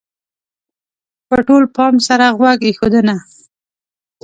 -په 1.25 1.37
ټول 1.47 1.63
پام 1.75 1.95
سره 2.07 2.25
غوږ 2.37 2.59
ایښودنه: 2.67 3.15